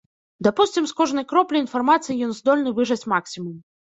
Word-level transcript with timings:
Дапусцім, 0.45 0.87
з 0.91 0.95
кожнай 1.01 1.25
кроплі 1.33 1.61
інфармацыі 1.65 2.17
ён 2.27 2.33
здольны 2.39 2.73
выжаць 2.79 3.07
максімум. 3.13 3.55